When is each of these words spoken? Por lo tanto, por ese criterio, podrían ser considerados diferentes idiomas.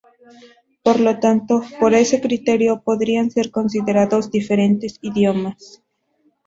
Por 0.81 0.99
lo 0.99 1.19
tanto, 1.19 1.61
por 1.79 1.93
ese 1.93 2.21
criterio, 2.21 2.81
podrían 2.83 3.29
ser 3.29 3.51
considerados 3.51 4.31
diferentes 4.31 4.97
idiomas. 4.99 5.83